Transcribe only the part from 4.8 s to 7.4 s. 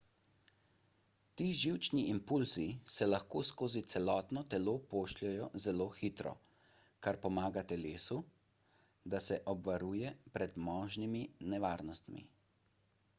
pošljejo zelo hitro kar